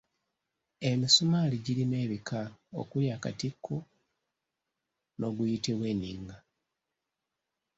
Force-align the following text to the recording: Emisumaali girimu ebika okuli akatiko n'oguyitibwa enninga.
Emisumaali 0.89 1.55
girimu 1.65 1.95
ebika 2.03 2.39
okuli 2.79 3.07
akatiko 3.15 3.75
n'oguyitibwa 5.17 5.85
enninga. 5.93 6.37